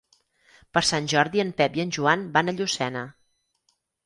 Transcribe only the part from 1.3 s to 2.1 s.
en Pep i en